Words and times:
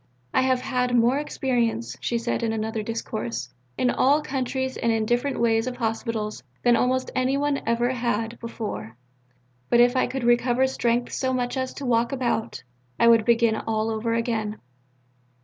"I 0.33 0.41
have 0.41 0.61
had 0.61 0.95
more 0.95 1.19
experience," 1.19 1.95
she 2.01 2.17
said 2.17 2.41
in 2.41 2.51
another 2.51 2.81
discourse, 2.81 3.53
"in 3.77 3.91
all 3.91 4.23
countries 4.23 4.75
and 4.75 4.91
in 4.91 5.05
different 5.05 5.39
ways 5.39 5.67
of 5.67 5.77
Hospitals 5.77 6.41
than 6.63 6.75
almost 6.75 7.11
any 7.13 7.37
one 7.37 7.61
ever 7.67 7.91
had 7.91 8.39
before; 8.39 8.95
but 9.69 9.79
if 9.79 9.95
I 9.95 10.07
could 10.07 10.23
recover 10.23 10.65
strength 10.65 11.13
so 11.13 11.33
much 11.33 11.55
as 11.55 11.71
to 11.75 11.85
walk 11.85 12.11
about, 12.11 12.63
I 12.99 13.07
would 13.09 13.25
begin 13.25 13.55
all 13.55 13.91
over 13.91 14.15
again. 14.15 14.59